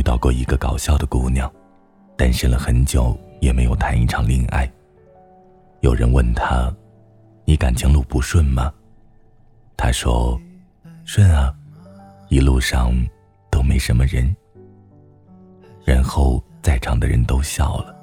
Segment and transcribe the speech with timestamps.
[0.00, 1.52] 遇到过一个搞笑的姑娘，
[2.16, 4.66] 单身了很久也没有谈一场恋爱。
[5.80, 6.74] 有人问她
[7.44, 8.72] ：“你感情路不顺吗？”
[9.76, 10.40] 她说
[11.04, 11.54] ：“顺啊，
[12.30, 12.94] 一路上
[13.50, 14.34] 都没什么人。”
[15.84, 17.94] 然后在场的人都笑了。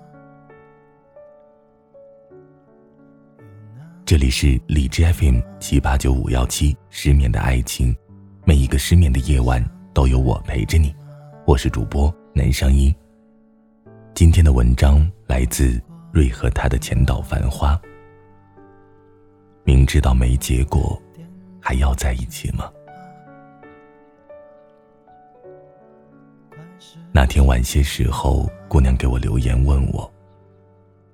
[4.05, 7.97] 这里是李智 FM 七八九五幺七，失眠的爱情，
[8.45, 9.67] 每一个失眠的夜晚。
[9.95, 10.95] 都有我陪着你，
[11.47, 12.93] 我是主播南声音。
[14.13, 17.79] 今天的文章来自瑞和他的前岛繁花。
[19.63, 21.01] 明知道没结果，
[21.61, 22.69] 还要在一起吗？
[27.13, 30.13] 那天晚些时候，姑娘给我留言问我：“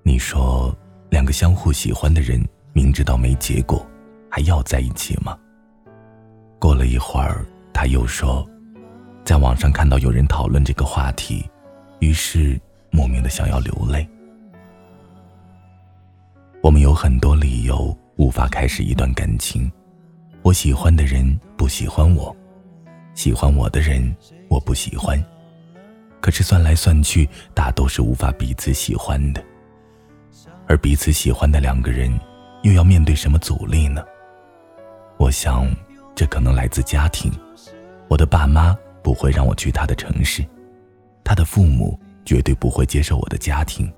[0.02, 0.76] 你说
[1.10, 3.86] 两个相互喜欢的人，明知道没结果，
[4.28, 5.38] 还要在一起吗？”
[6.58, 8.44] 过了一会儿，他又说。
[9.24, 11.48] 在网上看到有人讨论这个话题，
[12.00, 14.06] 于是莫名的想要流泪。
[16.62, 19.70] 我们有很多理由无法开始一段感情，
[20.42, 22.36] 我喜欢的人不喜欢我，
[23.14, 24.14] 喜欢我的人
[24.48, 25.22] 我不喜欢，
[26.20, 29.42] 可是算来算去，大都是无法彼此喜欢的。
[30.66, 32.12] 而彼此喜欢的两个人，
[32.62, 34.04] 又要面对什么阻力呢？
[35.16, 35.66] 我想，
[36.14, 37.32] 这可能来自家庭，
[38.08, 38.76] 我的爸妈。
[39.04, 40.42] 不会让我去他的城市，
[41.22, 43.92] 他的父母绝对不会接受我的家庭。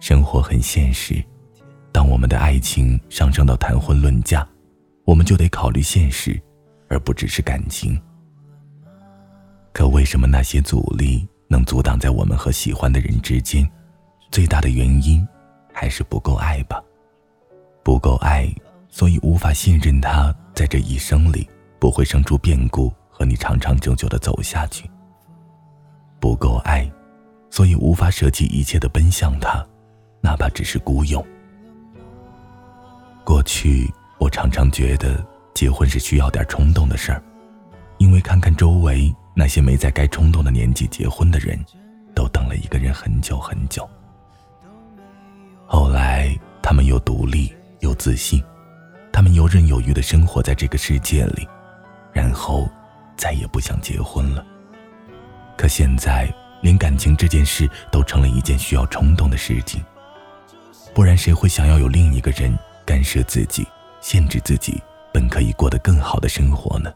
[0.00, 1.24] 生活很现实，
[1.90, 4.46] 当我们的爱情上升到谈婚论嫁，
[5.06, 6.38] 我们就得考虑现实，
[6.90, 7.98] 而不只是感情。
[9.72, 13.66] 可为什么那些阻力能阻挡在我们和喜欢的人之间？
[14.30, 15.26] 最大的原因
[15.72, 16.82] 还是不够爱吧？
[17.82, 18.46] 不够爱，
[18.90, 21.48] 所以无法信任他在这一生里。
[21.78, 24.90] 不会生出变故和你长长久久的走下去。
[26.20, 26.90] 不够爱，
[27.50, 29.64] 所以无法舍弃一切的奔向他，
[30.20, 31.24] 哪怕只是孤勇。
[33.24, 35.24] 过去我常常觉得
[35.54, 37.22] 结婚是需要点冲动的事儿，
[37.98, 41.58] 因为看看周围那些没在该冲动的年纪结婚的人，
[42.14, 43.88] 都等了一个人很久很久。
[45.66, 48.42] 后来他们又独立又自信，
[49.12, 51.46] 他们游刃有余的生活在这个世界里。
[52.14, 52.68] 然后，
[53.16, 54.46] 再也不想结婚了。
[55.56, 56.32] 可现在，
[56.62, 59.84] 连感情这件事都成了一件需要冲动的事情。
[60.94, 63.66] 不然，谁会想要有另一个人干涉自己、
[64.00, 64.80] 限制自己
[65.12, 66.94] 本可以过得更好的生活呢？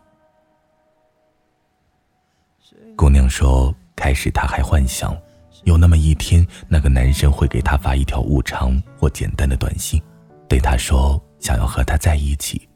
[2.97, 5.17] 姑娘说，开始她还幻想，
[5.65, 10.01] 有那么一天，那个男生会给她发一条无常或简单的短信，
[10.49, 12.69] 对她说想要和她在一起。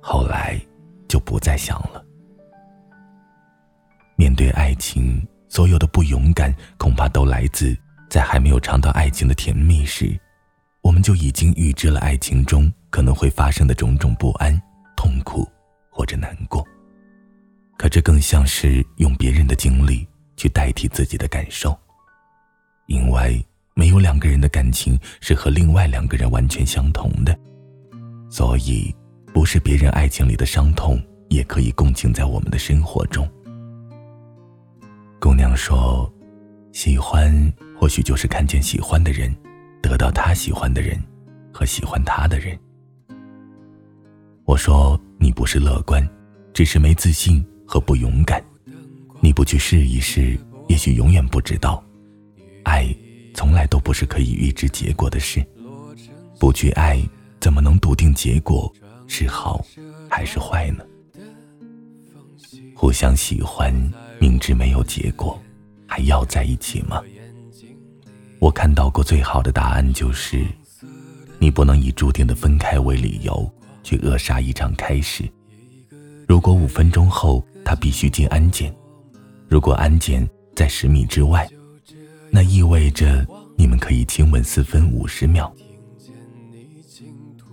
[0.00, 0.58] 后来。
[1.08, 2.04] 就不再想了。
[4.16, 7.76] 面对爱情，所有的不勇敢，恐怕都来自
[8.10, 10.18] 在还没有尝到爱情的甜蜜时，
[10.82, 14.60] 我们就已经预知了爱情中可能会发生的种种不安、
[14.96, 15.48] 痛苦
[15.90, 16.66] 或者难过。
[17.76, 21.78] 可这更像是用别人的经历去代替自己的感受，
[22.86, 27.38] 因为没有两个人的感情是和另外两个人完全相同的，
[28.28, 28.94] 所以。
[29.38, 33.24] 不是别人爱情里的伤痛，也可以共情在我们的生活中。
[35.20, 36.12] 姑娘说
[36.74, 37.32] ：“喜欢
[37.78, 39.32] 或许就是看见喜欢的人，
[39.80, 41.00] 得到他喜欢的人，
[41.52, 42.58] 和喜欢他的人。”
[44.44, 46.04] 我说：“你不是乐观，
[46.52, 48.44] 只是没自信和不勇敢。
[49.20, 51.80] 你不去试一试，也许永远不知道。
[52.64, 52.92] 爱
[53.34, 55.40] 从来都不是可以预知结果的事。
[56.40, 57.00] 不去爱，
[57.38, 58.68] 怎么能笃定结果？”
[59.08, 59.64] 是好
[60.08, 60.84] 还是坏呢？
[62.76, 63.74] 互相喜欢，
[64.20, 65.40] 明知没有结果，
[65.86, 67.02] 还要在一起吗？
[68.38, 70.46] 我看到过最好的答案就是：
[71.40, 73.50] 你不能以注定的分开为理由
[73.82, 75.28] 去扼杀一场开始。
[76.28, 78.72] 如果五分钟后他必须进安检，
[79.48, 81.48] 如果安检在十米之外，
[82.30, 85.52] 那意味着你们可以亲吻四分五十秒。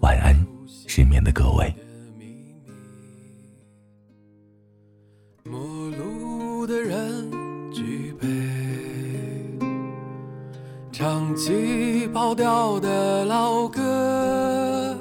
[0.01, 0.54] 晚安。
[0.95, 1.75] 失眠的各位。
[5.43, 5.59] 陌
[5.89, 7.29] 路的人
[7.73, 8.25] 举杯，
[10.93, 14.97] 唱起跑调的老歌，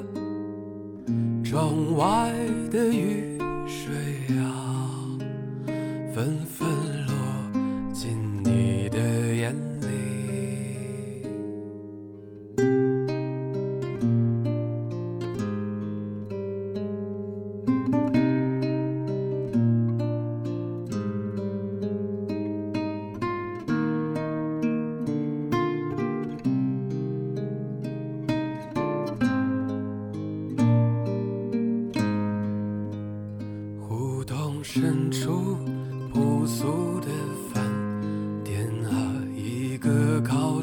[1.45, 2.29] 窗外
[2.69, 4.91] 的雨水啊，
[6.13, 6.67] 纷纷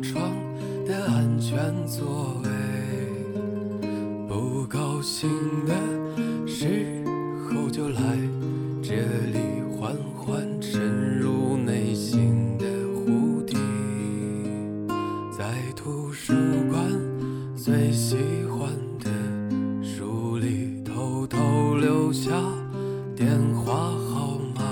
[0.03, 0.33] 窗
[0.85, 2.51] 的安全座位。
[4.29, 5.31] 不高兴
[5.65, 5.75] 的
[6.47, 7.05] 时
[7.47, 8.01] 候就来
[8.83, 8.97] 这
[9.33, 9.39] 里
[9.71, 13.57] 缓缓沉入内心的湖底，
[15.31, 15.45] 在
[15.77, 16.33] 图书
[16.71, 16.83] 馆
[17.57, 18.17] 最喜
[18.51, 18.69] 欢
[18.99, 19.11] 的
[19.83, 22.31] 书里偷偷留下
[23.15, 24.63] 电话号码，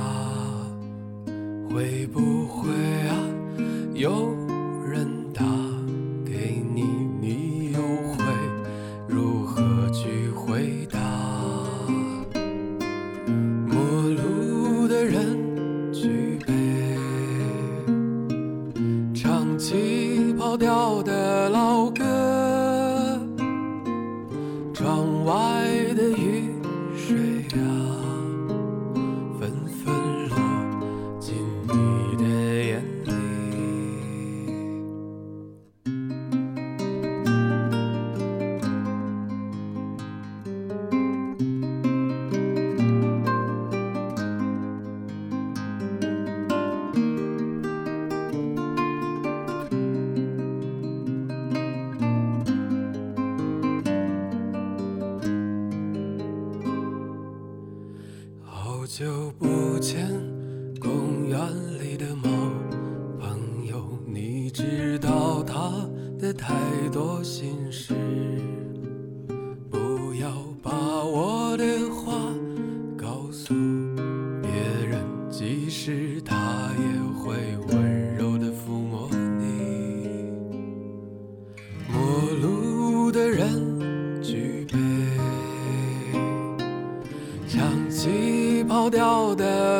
[1.70, 2.68] 会不会
[3.08, 3.14] 啊？
[3.94, 4.34] 有
[19.60, 22.02] 起跑调的老歌，
[24.72, 25.34] 窗外
[66.60, 67.94] 太多心事。
[69.70, 70.30] 不要
[70.62, 70.70] 把
[71.04, 72.12] 我的话
[72.98, 73.54] 告诉
[74.42, 74.50] 别
[74.86, 76.84] 人，即使他也
[77.18, 77.32] 会
[77.68, 79.08] 温柔地抚摸
[79.38, 80.06] 你。
[81.88, 81.98] 陌
[82.42, 84.78] 路的人举杯。
[87.48, 89.79] 唱起跑调的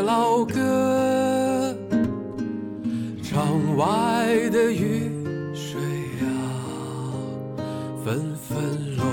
[8.48, 9.04] 纷落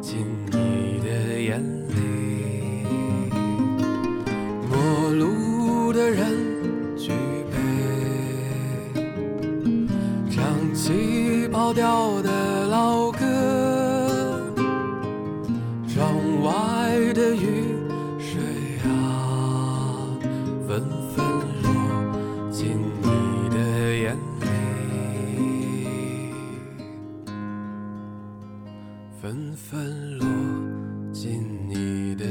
[0.00, 1.08] 进你的
[1.40, 1.94] 眼里。
[4.70, 4.74] 陌
[5.10, 6.22] 路的人
[6.96, 7.10] 举
[7.50, 7.56] 杯，
[10.30, 13.18] 唱起跑调的老歌。
[15.88, 17.53] 窗外的雨
[30.18, 30.26] 落
[31.12, 32.24] 进你的